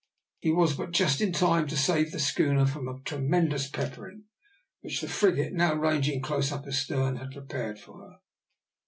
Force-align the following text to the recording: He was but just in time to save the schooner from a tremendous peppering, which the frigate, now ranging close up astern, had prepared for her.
He 0.39 0.51
was 0.51 0.75
but 0.75 0.93
just 0.93 1.21
in 1.21 1.31
time 1.31 1.67
to 1.67 1.77
save 1.77 2.11
the 2.11 2.17
schooner 2.17 2.65
from 2.65 2.87
a 2.87 2.99
tremendous 3.05 3.69
peppering, 3.69 4.23
which 4.79 4.99
the 4.99 5.07
frigate, 5.07 5.53
now 5.53 5.75
ranging 5.75 6.23
close 6.23 6.51
up 6.51 6.65
astern, 6.65 7.17
had 7.17 7.29
prepared 7.29 7.77
for 7.79 7.99
her. 7.99 8.17